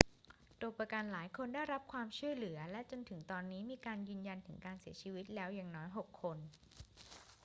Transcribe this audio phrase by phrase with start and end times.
[0.61, 6.37] ตัวประกันหลายคนได้รับความช่วยเหลือ และจนถึงตอนนี้มีการยืนยันถึงการเสียชีวิตแล้วอย่างน้อย 6 คน